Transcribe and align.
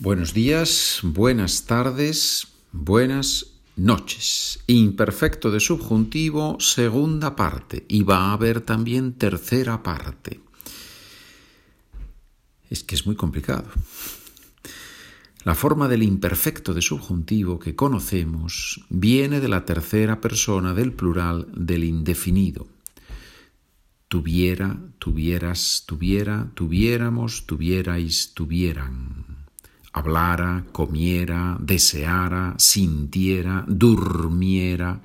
Buenos 0.00 0.32
días, 0.32 1.00
buenas 1.02 1.64
tardes, 1.64 2.46
buenas 2.70 3.54
noches. 3.74 4.60
Imperfecto 4.68 5.50
de 5.50 5.58
subjuntivo, 5.58 6.56
segunda 6.60 7.34
parte. 7.34 7.84
Y 7.88 8.04
va 8.04 8.26
a 8.26 8.32
haber 8.34 8.60
también 8.60 9.14
tercera 9.14 9.82
parte. 9.82 10.40
Es 12.70 12.84
que 12.84 12.94
es 12.94 13.06
muy 13.06 13.16
complicado. 13.16 13.64
La 15.42 15.56
forma 15.56 15.88
del 15.88 16.04
imperfecto 16.04 16.74
de 16.74 16.82
subjuntivo 16.82 17.58
que 17.58 17.74
conocemos 17.74 18.80
viene 18.90 19.40
de 19.40 19.48
la 19.48 19.64
tercera 19.64 20.20
persona 20.20 20.74
del 20.74 20.92
plural 20.92 21.48
del 21.52 21.82
indefinido. 21.82 22.68
Tuviera, 24.06 24.78
tuvieras, 25.00 25.82
tuviera, 25.86 26.52
tuviéramos, 26.54 27.46
tuvierais, 27.46 28.32
tuvieran 28.32 29.27
hablara, 29.98 30.64
comiera, 30.72 31.56
deseara, 31.60 32.54
sintiera, 32.58 33.64
durmiera. 33.68 35.00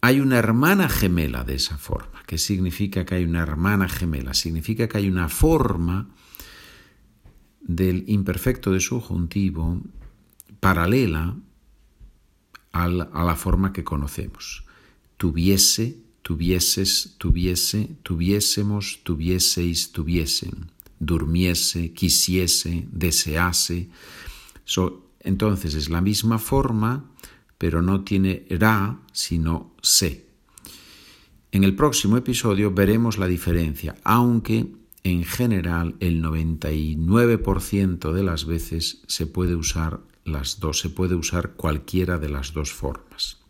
Hay 0.00 0.20
una 0.20 0.38
hermana 0.38 0.88
gemela 0.88 1.44
de 1.44 1.54
esa 1.54 1.78
forma. 1.78 2.22
¿Qué 2.26 2.38
significa 2.38 3.04
que 3.04 3.16
hay 3.16 3.24
una 3.24 3.42
hermana 3.42 3.88
gemela? 3.88 4.34
Significa 4.34 4.88
que 4.88 4.98
hay 4.98 5.08
una 5.08 5.28
forma 5.28 6.08
del 7.60 8.04
imperfecto 8.08 8.72
de 8.72 8.80
subjuntivo 8.80 9.80
paralela 10.60 11.36
a 12.72 12.88
la 12.88 13.36
forma 13.36 13.72
que 13.72 13.84
conocemos. 13.84 14.64
Tuviese, 15.16 15.96
tuvieses, 16.22 17.14
tuviese, 17.18 17.96
tuviésemos, 18.02 19.00
tuvieseis, 19.04 19.92
tuviesen 19.92 20.74
durmiese, 20.98 21.92
quisiese, 21.92 22.86
desease. 22.90 23.88
entonces 25.20 25.74
es 25.74 25.88
la 25.90 26.00
misma 26.00 26.38
forma, 26.38 27.10
pero 27.58 27.82
no 27.82 28.02
tiene 28.04 28.46
ra, 28.50 29.00
sino 29.12 29.74
se. 29.82 30.26
En 31.52 31.62
el 31.62 31.76
próximo 31.76 32.16
episodio 32.16 32.72
veremos 32.72 33.16
la 33.16 33.28
diferencia, 33.28 33.94
aunque 34.02 34.72
en 35.04 35.24
general 35.24 35.94
el 36.00 36.22
99% 36.22 38.12
de 38.12 38.22
las 38.24 38.46
veces 38.46 39.02
se 39.06 39.26
puede 39.26 39.54
usar 39.54 40.00
las 40.24 40.58
dos, 40.58 40.80
se 40.80 40.90
puede 40.90 41.14
usar 41.14 41.52
cualquiera 41.52 42.18
de 42.18 42.30
las 42.30 42.54
dos 42.54 42.72
formas. 42.72 43.43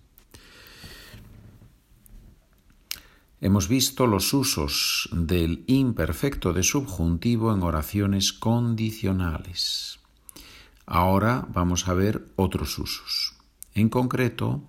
Hemos 3.44 3.68
visto 3.68 4.06
los 4.06 4.32
usos 4.32 5.06
del 5.12 5.64
imperfecto 5.66 6.54
de 6.54 6.62
subjuntivo 6.62 7.52
en 7.52 7.62
oraciones 7.62 8.32
condicionales. 8.32 10.00
Ahora 10.86 11.46
vamos 11.52 11.86
a 11.86 11.92
ver 11.92 12.26
otros 12.36 12.78
usos. 12.78 13.34
En 13.74 13.90
concreto, 13.90 14.62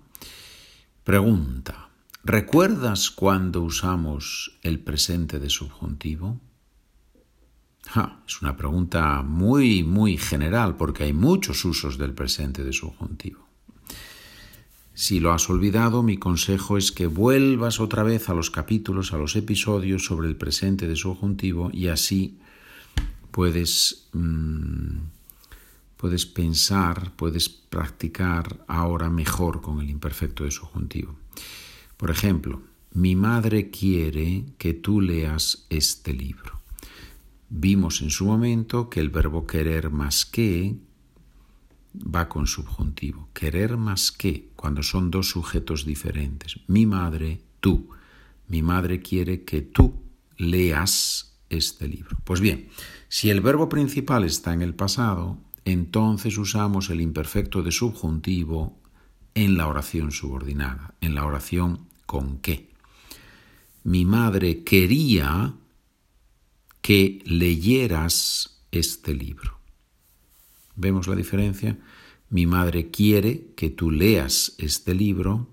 pregunta, 1.04 1.88
¿recuerdas 2.22 3.10
cuándo 3.10 3.62
usamos 3.62 4.58
el 4.60 4.78
presente 4.80 5.38
de 5.38 5.48
subjuntivo? 5.48 6.38
es 8.26 8.42
una 8.42 8.58
pregunta 8.58 9.22
muy, 9.22 9.84
muy 9.84 10.18
general 10.18 10.76
porque 10.76 11.04
hay 11.04 11.14
muchos 11.14 11.64
usos 11.64 11.96
del 11.96 12.12
presente 12.12 12.62
de 12.62 12.74
subjuntivo. 12.74 13.45
Si 14.96 15.20
lo 15.20 15.34
has 15.34 15.50
olvidado, 15.50 16.02
mi 16.02 16.16
consejo 16.16 16.78
es 16.78 16.90
que 16.90 17.06
vuelvas 17.06 17.80
otra 17.80 18.02
vez 18.02 18.30
a 18.30 18.34
los 18.34 18.50
capítulos, 18.50 19.12
a 19.12 19.18
los 19.18 19.36
episodios 19.36 20.06
sobre 20.06 20.26
el 20.26 20.36
presente 20.36 20.88
de 20.88 20.96
subjuntivo 20.96 21.68
y 21.70 21.88
así 21.88 22.38
puedes, 23.30 24.08
mm, 24.14 24.96
puedes 25.98 26.24
pensar, 26.24 27.12
puedes 27.14 27.50
practicar 27.50 28.64
ahora 28.68 29.10
mejor 29.10 29.60
con 29.60 29.82
el 29.82 29.90
imperfecto 29.90 30.44
de 30.44 30.50
subjuntivo. 30.50 31.14
Por 31.98 32.10
ejemplo, 32.10 32.62
mi 32.94 33.16
madre 33.16 33.68
quiere 33.68 34.46
que 34.56 34.72
tú 34.72 35.02
leas 35.02 35.66
este 35.68 36.14
libro. 36.14 36.58
Vimos 37.50 38.00
en 38.00 38.08
su 38.08 38.24
momento 38.24 38.88
que 38.88 39.00
el 39.00 39.10
verbo 39.10 39.46
querer 39.46 39.90
más 39.90 40.24
que 40.24 40.74
va 42.02 42.28
con 42.28 42.46
subjuntivo. 42.46 43.28
Querer 43.32 43.76
más 43.76 44.12
que, 44.12 44.50
cuando 44.56 44.82
son 44.82 45.10
dos 45.10 45.30
sujetos 45.30 45.84
diferentes. 45.84 46.60
Mi 46.66 46.86
madre, 46.86 47.40
tú. 47.60 47.90
Mi 48.48 48.62
madre 48.62 49.00
quiere 49.00 49.44
que 49.44 49.62
tú 49.62 49.94
leas 50.36 51.36
este 51.48 51.88
libro. 51.88 52.16
Pues 52.24 52.40
bien, 52.40 52.68
si 53.08 53.30
el 53.30 53.40
verbo 53.40 53.68
principal 53.68 54.24
está 54.24 54.52
en 54.52 54.62
el 54.62 54.74
pasado, 54.74 55.38
entonces 55.64 56.38
usamos 56.38 56.90
el 56.90 57.00
imperfecto 57.00 57.62
de 57.62 57.72
subjuntivo 57.72 58.78
en 59.34 59.56
la 59.56 59.68
oración 59.68 60.12
subordinada, 60.12 60.94
en 61.00 61.14
la 61.14 61.24
oración 61.26 61.86
con 62.06 62.38
qué. 62.38 62.70
Mi 63.84 64.04
madre 64.04 64.64
quería 64.64 65.54
que 66.80 67.22
leyeras 67.24 68.62
este 68.70 69.14
libro. 69.14 69.55
¿Vemos 70.76 71.08
la 71.08 71.16
diferencia? 71.16 71.78
Mi 72.28 72.46
madre 72.46 72.90
quiere 72.90 73.52
que 73.56 73.70
tú 73.70 73.90
leas 73.90 74.54
este 74.58 74.94
libro, 74.94 75.48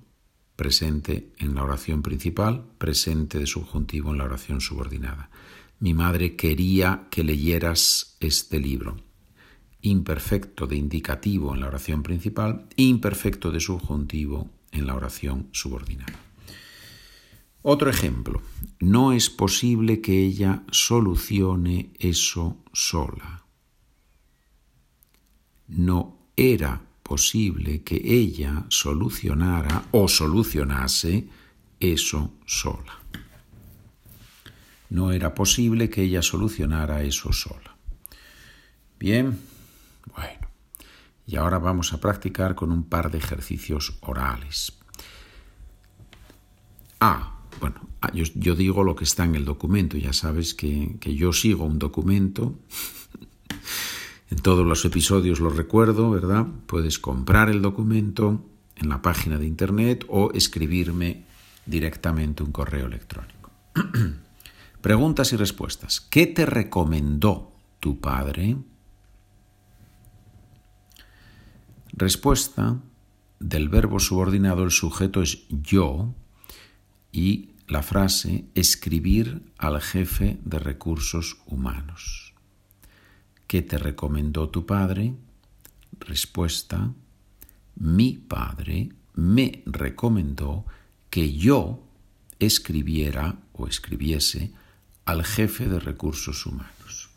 presente 0.58 1.32
en 1.38 1.56
la 1.56 1.64
oración 1.64 2.02
principal, 2.02 2.66
presente 2.78 3.40
de 3.40 3.48
subjuntivo 3.48 4.12
en 4.12 4.18
la 4.18 4.26
oración 4.26 4.60
subordinada. 4.60 5.30
Mi 5.80 5.94
madre 5.94 6.36
quería 6.36 7.08
que 7.10 7.24
leyeras 7.24 8.18
este 8.20 8.60
libro. 8.60 8.98
Imperfecto 9.82 10.68
de 10.68 10.76
indicativo 10.76 11.54
en 11.54 11.62
la 11.62 11.68
oración 11.68 12.04
principal, 12.04 12.68
imperfecto 12.76 13.52
de 13.52 13.60
subjuntivo 13.60 14.50
en 14.72 14.88
la 14.88 14.96
oración 14.96 15.48
subordinada. 15.52 16.20
Otro 17.62 17.90
ejemplo. 17.90 18.42
No 18.80 19.14
es 19.14 19.30
posible 19.30 20.02
que 20.02 20.22
ella 20.26 20.64
solucione 20.70 21.94
eso 22.00 22.58
sola 22.74 23.43
no 25.68 26.18
era 26.36 26.82
posible 27.04 27.84
que 27.84 28.02
ella 28.04 28.66
solucionara 28.70 29.86
o 29.92 30.08
solucionase 30.08 31.28
eso 31.80 32.34
sola. 32.46 33.00
No 34.90 35.12
era 35.12 35.34
posible 35.34 35.90
que 35.90 36.04
ella 36.04 36.22
solucionara 36.22 37.04
eso 37.04 37.34
sola. 37.34 37.76
Bien, 39.00 39.40
bueno. 40.16 40.48
Y 41.26 41.36
ahora 41.36 41.58
vamos 41.58 41.94
a 41.94 42.00
practicar 42.00 42.56
con 42.56 42.72
un 42.72 42.84
par 42.84 43.10
de 43.12 43.18
ejercicios 43.18 43.98
orales. 44.02 44.74
Ah, 47.00 47.40
bueno, 47.60 47.90
ah, 48.02 48.12
yo, 48.14 48.56
digo 48.56 48.84
lo 48.84 48.96
que 48.96 49.04
está 49.04 49.24
en 49.24 49.36
el 49.36 49.46
documento. 49.46 49.98
Ya 49.98 50.14
sabes 50.14 50.54
que, 50.54 50.98
que 51.00 51.16
yo 51.16 51.34
sigo 51.34 51.66
un 51.66 51.80
documento 51.80 52.60
en 54.34 54.40
todos 54.42 54.66
los 54.66 54.84
episodios 54.84 55.40
lo 55.40 55.52
recuerdo, 55.52 56.10
¿verdad? 56.10 56.48
Puedes 56.66 56.98
comprar 56.98 57.52
el 57.52 57.62
documento 57.62 58.44
en 58.76 58.90
la 58.90 59.00
página 59.00 59.38
de 59.38 59.46
internet 59.46 60.06
o 60.10 60.32
escribirme 60.34 61.24
directamente 61.68 62.42
un 62.42 62.52
correo 62.52 62.88
electrónico. 62.88 63.52
Preguntas 64.82 65.34
y 65.34 65.36
respuestas. 65.36 66.02
¿Qué 66.02 66.26
te 66.26 66.48
recomendó 66.48 67.52
tu 67.80 68.00
padre? 68.00 68.58
Respuesta 71.92 72.80
del 73.40 73.70
verbo 73.70 74.00
subordinado, 74.00 74.64
el 74.64 74.72
sujeto 74.72 75.22
es 75.22 75.48
yo 75.50 76.12
y 77.12 77.52
la 77.68 77.84
frase 77.84 78.46
escribir 78.56 79.44
al 79.60 79.80
jefe 79.80 80.40
de 80.44 80.58
recursos 80.58 81.38
humanos. 81.46 82.33
¿Qué 83.54 83.62
te 83.62 83.78
recomendó 83.78 84.50
tu 84.50 84.66
padre? 84.66 85.14
Respuesta, 86.00 86.92
mi 87.76 88.14
padre 88.14 88.90
me 89.14 89.62
recomendó 89.68 90.66
que 91.12 91.38
yo 91.38 91.84
escribiera 92.40 93.38
o 93.54 93.68
escribiese 93.68 94.52
al 95.06 95.24
jefe 95.24 95.68
de 95.68 95.80
recursos 95.80 96.48
humanos. 96.48 97.12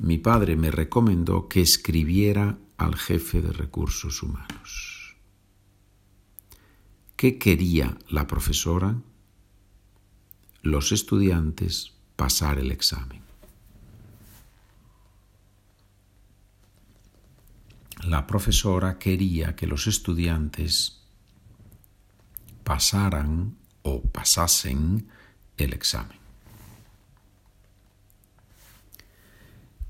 Mi 0.00 0.18
padre 0.18 0.56
me 0.56 0.72
recomendó 0.72 1.46
que 1.46 1.60
escribiera 1.60 2.58
al 2.78 2.96
jefe 2.96 3.42
de 3.42 3.52
recursos 3.52 4.24
humanos. 4.24 5.16
¿Qué 7.14 7.38
quería 7.38 7.96
la 8.08 8.26
profesora? 8.26 9.00
Los 10.62 10.90
estudiantes 10.90 11.95
pasar 12.16 12.58
el 12.58 12.72
examen. 12.72 13.22
La 18.02 18.26
profesora 18.26 18.98
quería 18.98 19.56
que 19.56 19.66
los 19.66 19.86
estudiantes 19.86 21.00
pasaran 22.62 23.56
o 23.82 24.02
pasasen 24.02 25.08
el 25.56 25.72
examen. 25.72 26.18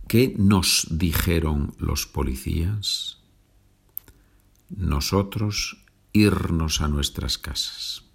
¿Qué 0.09 0.35
nos 0.39 0.87
dijeron 0.91 1.75
los 1.79 2.07
policías? 2.07 3.19
Nosotros 4.69 5.85
irnos 6.13 6.81
a 6.81 6.89
nuestras 6.89 7.39
casas. 7.39 8.06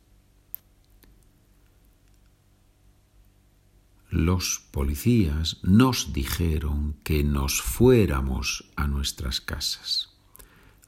Los 4.11 4.59
policías 4.71 5.59
nos 5.63 6.11
dijeron 6.11 6.97
que 7.01 7.23
nos 7.23 7.61
fuéramos 7.61 8.65
a 8.75 8.85
nuestras 8.85 9.39
casas. 9.39 10.09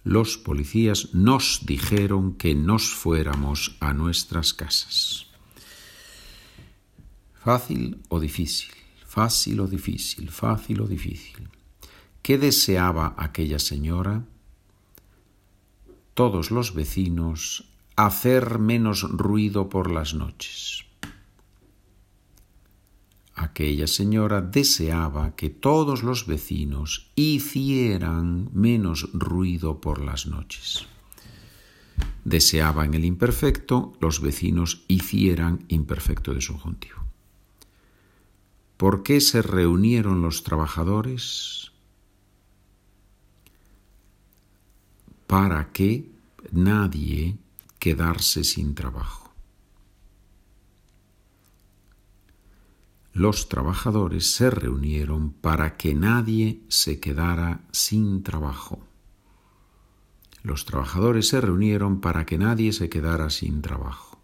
Los 0.04 0.38
policías 0.38 1.14
nos 1.14 1.66
dijeron 1.66 2.34
que 2.34 2.54
nos 2.54 2.90
fuéramos 2.94 3.78
a 3.80 3.94
nuestras 3.94 4.54
casas. 4.54 5.28
Fácil 7.42 8.02
o 8.10 8.20
difícil, 8.20 8.72
fácil 9.06 9.62
o 9.62 9.68
difícil, 9.68 10.30
fácil 10.30 10.82
o 10.82 10.86
difícil. 10.86 11.48
¿Qué 12.22 12.38
deseaba 12.38 13.16
aquella 13.18 13.60
señora? 13.60 14.26
Todos 16.14 16.52
los 16.52 16.74
vecinos 16.74 17.70
hacer 17.96 18.60
menos 18.60 19.04
ruido 19.04 19.70
por 19.70 19.90
las 19.90 20.14
noches. 20.14 20.84
Aquella 23.44 23.88
señora 23.88 24.40
deseaba 24.40 25.36
que 25.36 25.50
todos 25.50 26.02
los 26.02 26.28
vecinos 26.28 27.12
hicieran 27.16 28.50
menos 28.54 29.10
ruido 29.12 29.82
por 29.82 30.00
las 30.00 30.28
noches. 30.28 30.86
Deseaba 32.24 32.86
en 32.86 32.94
el 32.94 33.04
imperfecto 33.04 33.98
los 34.00 34.22
vecinos 34.22 34.86
hicieran 34.88 35.66
imperfecto 35.68 36.34
de 36.34 36.40
subjuntivo. 36.40 37.00
¿Por 38.78 39.04
qué 39.04 39.20
se 39.20 39.42
reunieron 39.42 40.22
los 40.22 40.44
trabajadores? 40.44 41.74
Para 45.28 45.74
que 45.74 46.10
nadie 46.54 47.36
quedarse 47.78 48.46
sin 48.46 48.74
trabajo. 48.74 49.23
Los 53.14 53.48
trabajadores 53.48 54.34
se 54.34 54.50
reunieron 54.50 55.34
para 55.34 55.78
que 55.78 55.94
nadie 55.94 56.64
se 56.68 57.00
quedara 57.00 57.62
sin 57.72 58.24
trabajo. 58.24 58.80
Los 60.42 60.66
trabajadores 60.66 61.28
se 61.28 61.40
reunieron 61.40 62.02
para 62.02 62.26
que 62.26 62.40
nadie 62.40 62.74
se 62.74 62.90
quedara 62.90 63.30
sin 63.30 63.62
trabajo. 63.62 64.20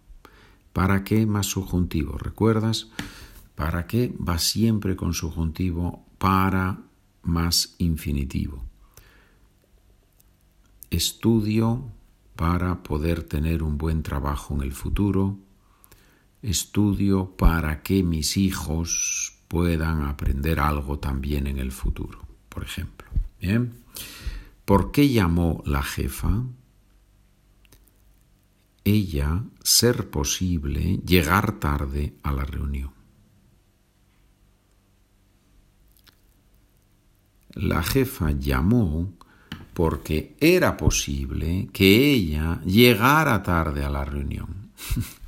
¿Para 0.73 1.03
qué 1.03 1.27
más 1.27 1.45
subjuntivo? 1.45 2.17
¿Recuerdas? 2.17 2.89
¿Para 3.53 3.85
qué 3.85 4.11
va 4.27 4.39
siempre 4.39 4.95
con 4.95 5.13
subjuntivo 5.13 6.03
para 6.17 6.79
más 7.21 7.75
infinitivo? 7.77 8.63
Estudio 10.89 11.83
para 12.35 12.81
poder 12.81 13.21
tener 13.21 13.61
un 13.61 13.77
buen 13.77 14.01
trabajo 14.01 14.55
en 14.55 14.61
el 14.61 14.71
futuro. 14.71 15.37
Estudio 16.41 17.35
para 17.35 17.81
que 17.81 18.03
mis 18.03 18.37
hijos 18.37 19.39
puedan 19.47 20.03
aprender 20.03 20.59
algo 20.59 20.99
también 20.99 21.47
en 21.47 21.57
el 21.57 21.71
futuro, 21.71 22.19
por 22.49 22.63
ejemplo. 22.63 23.07
Bien. 23.41 23.73
¿Por 24.65 24.91
qué 24.91 25.09
llamó 25.09 25.63
la 25.65 25.83
jefa? 25.83 26.43
Ella, 28.83 29.43
ser 29.63 30.09
posible, 30.09 30.99
llegar 31.05 31.59
tarde 31.59 32.15
a 32.23 32.31
la 32.31 32.45
reunión. 32.45 32.99
la 37.59 37.83
jefa 37.83 38.31
llamó 38.31 39.13
porque 39.73 40.35
era 40.39 40.77
posible 40.77 41.69
que 41.71 42.13
ella 42.13 42.61
llegara 42.65 43.41
tarde 43.43 43.83
a 43.83 43.89
la 43.89 44.05
reunión. 44.05 44.71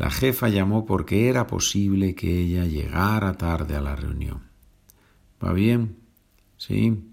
la 0.00 0.10
jefa 0.10 0.48
llamó 0.48 0.86
porque 0.86 1.28
era 1.28 1.46
posible 1.46 2.14
que 2.14 2.40
ella 2.40 2.64
llegara 2.64 3.34
tarde 3.34 3.76
a 3.76 3.82
la 3.82 3.94
reunión. 3.96 4.44
¿Va 5.44 5.52
bien? 5.52 5.98
¿Sí? 6.56 7.04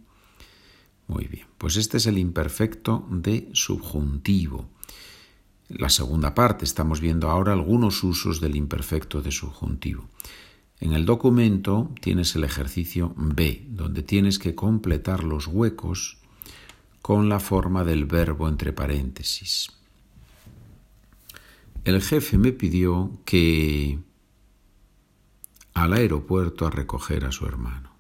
Muy 1.06 1.28
bien. 1.28 1.48
Pues 1.58 1.76
este 1.76 1.98
es 1.98 2.06
el 2.06 2.18
imperfecto 2.18 3.06
de 3.12 3.50
subjuntivo. 3.52 4.70
La 5.68 5.90
segunda 5.90 6.34
parte, 6.34 6.64
estamos 6.64 7.02
viendo 7.02 7.30
ahora 7.30 7.52
algunos 7.52 8.06
usos 8.06 8.40
del 8.40 8.56
imperfecto 8.56 9.22
de 9.22 9.34
subjuntivo. 9.34 10.08
En 10.80 10.94
el 10.94 11.06
documento 11.06 11.94
tienes 12.00 12.38
el 12.38 12.46
ejercicio 12.46 13.14
B, 13.18 13.66
donde 13.68 14.02
tienes 14.02 14.40
que 14.40 14.56
completar 14.56 15.26
los 15.26 15.48
huecos 15.48 16.20
con 17.02 17.28
la 17.28 17.42
forma 17.42 17.84
del 17.84 18.06
verbo 18.06 18.48
entre 18.48 18.72
paréntesis. 18.72 19.77
El 21.88 22.02
jefe 22.02 22.38
me 22.38 22.52
pidió 22.52 23.20
que 23.26 24.00
al 25.74 25.94
aeropuerto 25.94 26.66
a 26.66 26.70
recoger 26.70 27.26
a 27.26 27.32
su 27.32 27.46
hermano. 27.46 27.92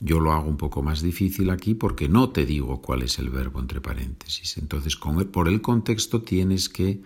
Yo 0.00 0.18
lo 0.20 0.32
hago 0.32 0.48
un 0.48 0.56
poco 0.56 0.82
más 0.82 1.02
difícil 1.02 1.50
aquí 1.50 1.74
porque 1.74 2.08
no 2.08 2.30
te 2.30 2.46
digo 2.46 2.80
cuál 2.80 3.02
es 3.02 3.18
el 3.18 3.30
verbo 3.30 3.60
entre 3.60 3.80
paréntesis. 3.80 4.56
Entonces, 4.58 4.96
por 4.96 5.48
el 5.48 5.60
contexto 5.60 6.22
tienes 6.22 6.68
que 6.68 7.02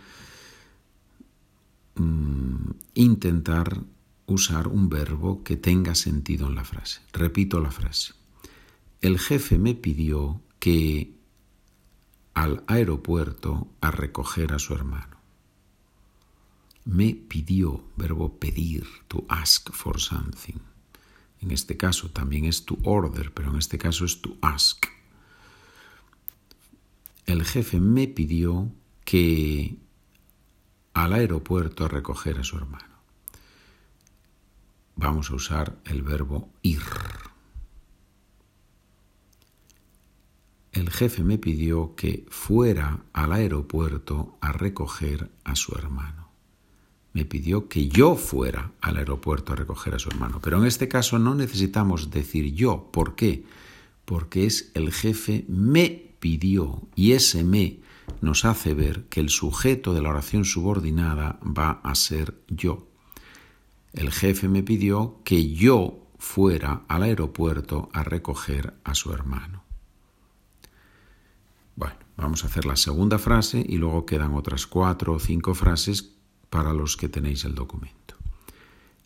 Mm, 1.96 2.72
intentar 2.94 3.81
usar 4.26 4.66
un 4.69 4.88
verbo 4.88 5.44
que 5.44 5.56
tenga 5.56 5.94
sentido 5.94 6.49
en 6.49 6.56
la 6.56 6.64
frase. 6.64 7.00
Repito 7.12 7.61
la 7.61 7.70
frase. 7.70 8.14
El 9.00 9.19
jefe 9.19 9.58
me 9.58 9.75
pidió 9.75 10.40
que 10.58 11.14
al 12.35 12.65
aeropuerto 12.67 13.69
a 13.81 13.91
recoger 13.91 14.53
a 14.53 14.59
su 14.59 14.75
hermano. 14.75 15.17
Me 16.85 17.15
pidió, 17.15 17.85
verbo 17.97 18.39
pedir, 18.39 18.87
to 19.09 19.25
ask 19.29 19.73
for 19.73 20.01
something. 20.01 20.59
En 21.41 21.51
este 21.51 21.77
caso 21.77 22.11
también 22.11 22.45
es 22.45 22.65
to 22.65 22.77
order, 22.83 23.33
pero 23.33 23.51
en 23.51 23.57
este 23.57 23.79
caso 23.79 24.05
es 24.05 24.21
to 24.21 24.37
ask. 24.43 24.87
El 27.27 27.45
jefe 27.45 27.81
me 27.81 28.07
pidió 28.09 28.71
que 29.05 29.77
al 30.93 31.13
aeropuerto 31.13 31.85
a 31.85 31.89
recoger 31.89 32.39
a 32.39 32.45
su 32.45 32.57
hermano. 32.57 32.95
Vamos 34.97 35.31
a 35.31 35.35
usar 35.35 35.76
el 35.85 36.03
verbo 36.03 36.50
ir. 36.62 36.83
El 40.75 40.90
jefe 40.90 41.23
me 41.23 41.38
pidió 41.38 41.95
que 41.95 42.26
fuera 42.31 43.04
al 43.12 43.33
aeropuerto 43.33 44.37
a 44.40 44.50
recoger 44.50 45.31
a 45.45 45.54
su 45.54 45.73
hermano. 45.76 46.31
Me 47.12 47.25
pidió 47.25 47.69
que 47.69 47.87
yo 47.87 48.16
fuera 48.16 48.73
al 48.81 48.97
aeropuerto 48.97 49.52
a 49.52 49.57
recoger 49.57 49.95
a 49.95 50.00
su 50.00 50.09
hermano. 50.09 50.40
Pero 50.43 50.59
en 50.59 50.66
este 50.66 50.88
caso 50.88 51.21
no 51.21 51.37
necesitamos 51.37 52.11
decir 52.11 52.54
yo. 52.54 52.90
¿Por 52.90 53.14
qué? 53.14 53.45
Porque 54.04 54.47
es 54.47 54.73
el 54.75 54.93
jefe 54.93 55.45
me 55.47 56.16
pidió 56.19 56.83
y 56.97 57.12
ese 57.12 57.45
me 57.45 57.78
nos 58.21 58.45
hace 58.45 58.75
ver 58.75 59.04
que 59.04 59.21
el 59.21 59.28
sujeto 59.28 59.95
de 59.95 60.02
la 60.02 60.11
oración 60.11 60.45
subordinada 60.45 61.38
va 61.45 61.81
a 61.85 61.95
ser 61.95 62.35
yo. 62.49 62.88
El 63.93 64.11
jefe 64.11 64.49
me 64.49 64.64
pidió 64.64 65.21
que 65.23 65.54
yo 65.54 66.09
fuera 66.19 66.83
al 66.88 67.04
aeropuerto 67.04 67.90
a 67.93 68.02
recoger 68.02 68.75
a 68.83 68.97
su 68.97 69.12
hermano. 69.12 69.62
Bueno, 71.76 71.97
vamos 72.16 72.45
a 72.45 72.47
hacer 72.47 72.66
la 72.66 72.76
segunda 72.76 73.19
frase 73.19 73.64
y 73.66 73.76
luego 73.76 74.07
quedan 74.07 74.35
otras 74.35 74.66
cuatro 74.66 75.14
o 75.14 75.19
cinco 75.19 75.54
frases 75.54 76.14
para 76.50 76.73
los 76.73 76.97
que 76.97 77.09
tenéis 77.09 77.45
el 77.45 77.54
documento. 77.54 78.14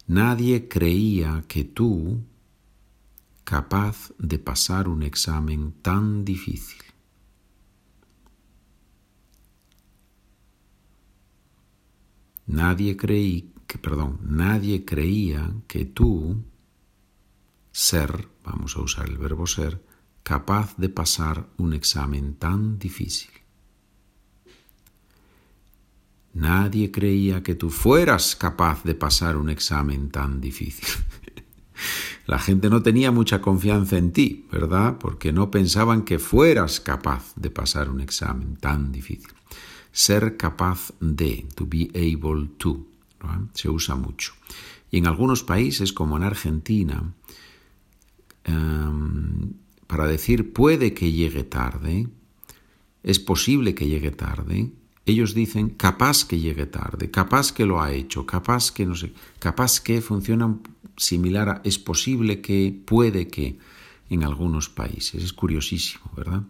Nadie 0.07 0.69
creía 0.69 1.45
que 1.49 1.65
tú 1.65 2.23
capaz 3.45 4.13
de 4.19 4.39
pasar 4.39 4.89
un 4.89 5.03
examen 5.03 5.73
tan 5.81 6.25
difícil. 6.25 6.83
Nadie 12.47 12.97
creí 12.97 13.53
que, 13.67 13.79
perdón, 13.79 14.21
nadie 14.23 14.85
creía 14.85 15.51
que 15.67 15.85
tú, 15.85 16.43
ser, 17.71 18.29
vamos 18.43 18.77
a 18.77 18.81
usar 18.81 19.09
el 19.09 19.19
verbo 19.19 19.47
ser, 19.47 19.83
capaz 20.29 20.77
de 20.77 20.91
pasar 20.91 21.47
un 21.57 21.73
examen 21.73 22.35
tan 22.35 22.79
difícil. 22.79 23.31
Nadie 26.35 26.91
creía 26.91 27.43
que 27.43 27.55
tú 27.55 27.71
fueras 27.71 28.37
capaz 28.37 28.85
de 28.85 28.95
pasar 28.95 29.39
un 29.39 29.49
examen 29.49 30.11
tan 30.11 30.41
difícil. 30.41 30.87
La 32.27 32.39
gente 32.39 32.69
no 32.69 32.83
tenía 32.83 33.11
mucha 33.11 33.41
confianza 33.41 33.97
en 33.97 34.13
ti, 34.13 34.47
¿verdad? 34.53 34.99
Porque 34.99 35.33
no 35.33 35.51
pensaban 35.51 36.03
que 36.03 36.19
fueras 36.19 36.79
capaz 36.79 37.33
de 37.35 37.49
pasar 37.51 37.89
un 37.89 38.01
examen 38.01 38.57
tan 38.57 38.93
difícil 38.93 39.33
ser 39.93 40.37
capaz 40.37 40.93
de, 41.01 41.47
to 41.55 41.67
be 41.67 41.91
able 41.95 42.49
to, 42.59 42.87
se 43.55 43.69
usa 43.69 43.97
mucho. 43.97 44.33
Y 44.91 44.99
en 44.99 45.07
algunos 45.07 45.43
países, 45.43 45.93
como 45.93 46.17
en 46.17 46.23
Argentina, 46.23 47.15
em, 48.45 49.55
para 49.89 50.07
decir 50.07 50.53
puede 50.53 50.95
que 50.95 51.11
llegue 51.11 51.43
tarde, 51.43 52.07
es 53.03 53.19
posible 53.19 53.75
que 53.75 53.87
llegue 53.87 54.13
tarde, 54.13 54.71
ellos 55.07 55.35
dicen 55.35 55.71
capaz 55.71 56.27
que 56.27 56.39
llegue 56.39 56.67
tarde, 56.67 57.11
capaz 57.11 57.53
que 57.53 57.65
lo 57.65 57.81
ha 57.83 57.93
hecho, 57.93 58.27
capaz 58.27 58.71
que 58.71 58.87
no 58.87 58.95
sé, 58.95 59.13
capaz 59.39 59.81
que 59.81 60.01
funcionan 60.01 60.61
similar 60.97 61.49
a 61.49 61.61
es 61.65 61.79
posible 61.79 62.41
que, 62.41 62.79
puede 62.85 63.29
que 63.29 63.59
en 64.11 64.25
algunos 64.25 64.69
países. 64.69 65.25
Es 65.25 65.33
curiosísimo, 65.33 66.11
¿verdad? 66.17 66.43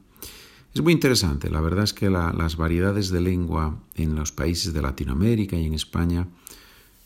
Es 0.75 0.83
muy 0.83 0.93
interesante, 0.93 1.49
la 1.51 1.61
verdad 1.61 1.85
es 1.85 1.95
que 1.95 2.11
las 2.11 2.57
variedades 2.57 3.11
de 3.11 3.21
lengua 3.21 3.81
en 3.95 4.15
los 4.15 4.33
países 4.33 4.73
de 4.73 4.83
Latinoamérica 4.83 5.57
y 5.57 5.65
en 5.65 5.75
España 5.75 6.29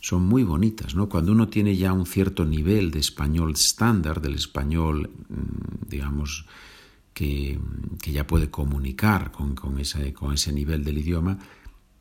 son 0.03 0.25
muy 0.25 0.43
bonitas, 0.43 0.97
¿no? 0.97 1.09
Cuando 1.09 1.31
uno 1.31 1.49
tiene 1.49 1.77
ya 1.77 1.93
un 1.93 2.07
cierto 2.07 2.45
nivel 2.45 2.91
de 2.91 2.99
español 2.99 3.53
estándar, 3.53 4.21
del 4.21 4.35
español, 4.35 5.11
mm, 5.29 5.89
digamos, 5.89 6.45
que, 7.15 7.59
ya 8.11 8.27
puede 8.27 8.51
comunicar 8.51 9.31
con, 9.31 9.55
con, 9.55 9.79
ese, 9.79 10.13
con 10.13 10.35
ese 10.35 10.53
nivel 10.53 10.83
del 10.83 10.99
idioma, 10.99 11.39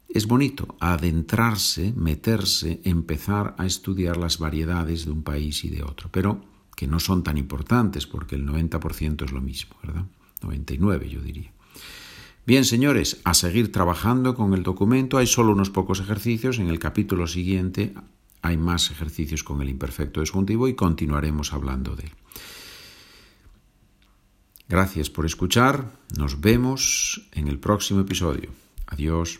es 0.10 0.25
bonito 0.25 0.75
adentrarse, 0.79 1.93
meterse, 1.96 2.81
empezar 2.84 3.55
a 3.60 3.67
estudiar 3.67 4.17
las 4.17 4.39
variedades 4.39 5.05
de 5.05 5.12
un 5.12 5.22
país 5.22 5.63
y 5.63 5.70
de 5.70 5.84
otro, 5.84 6.10
pero 6.12 6.43
que 6.75 6.88
no 6.88 7.00
son 7.00 7.24
tan 7.24 7.38
importantes 7.38 8.08
porque 8.08 8.36
el 8.36 8.48
90% 8.48 9.25
es 9.25 9.31
lo 9.31 9.41
mismo, 9.41 9.75
¿verdad? 9.84 10.05
99 10.41 11.08
yo 11.08 11.22
diría. 11.22 11.53
Bien, 12.45 12.65
señores, 12.65 13.21
a 13.24 13.33
seguir 13.33 13.71
trabajando 13.71 14.33
con 14.33 14.53
el 14.53 14.63
documento. 14.63 15.17
Hay 15.17 15.27
solo 15.27 15.51
unos 15.51 15.69
pocos 15.69 16.00
ejercicios. 16.00 16.57
En 16.57 16.69
el 16.69 16.79
capítulo 16.79 17.27
siguiente 17.27 17.93
hay 18.41 18.57
más 18.57 18.89
ejercicios 18.89 19.43
con 19.43 19.62
el 19.62 19.69
imperfecto 19.69 20.21
disjuntivo 20.21 20.67
y 20.67 20.74
continuaremos 20.74 21.53
hablando 21.53 21.95
de 21.95 22.03
él. 22.05 22.12
Gracias 24.67 25.10
por 25.10 25.25
escuchar. 25.25 25.91
Nos 26.17 26.41
vemos 26.41 27.27
en 27.33 27.48
el 27.48 27.60
próximo 27.60 28.01
episodio. 28.01 28.50
Adiós. 28.88 29.39